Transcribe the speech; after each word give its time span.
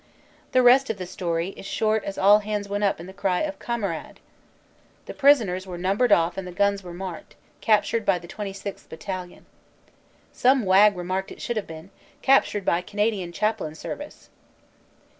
The 0.51 0.63
rest 0.63 0.89
of 0.89 0.97
the 0.97 1.05
story 1.05 1.49
is 1.49 1.63
short 1.63 2.03
as 2.05 2.17
all 2.17 2.39
hands 2.39 2.67
went 2.67 2.83
up 2.83 2.97
with 2.97 3.05
the 3.05 3.13
cry 3.13 3.41
of 3.41 3.59
"Kamerad." 3.59 4.17
The 5.05 5.13
prisoners 5.13 5.67
were 5.67 5.77
numbered 5.77 6.11
off 6.11 6.39
and 6.39 6.47
the 6.47 6.51
guns 6.51 6.81
were 6.81 6.91
marked, 6.91 7.35
"Captured 7.61 8.03
by 8.03 8.17
the 8.17 8.27
26th. 8.27 8.89
Battalion." 8.89 9.45
Some 10.33 10.65
wag 10.65 10.97
remarked 10.97 11.31
it 11.31 11.39
should 11.39 11.55
have 11.55 11.67
been, 11.67 11.91
"Captured 12.23 12.65
by 12.65 12.81
Canadian 12.81 13.31
Chaplain 13.31 13.75
Service." 13.75 14.31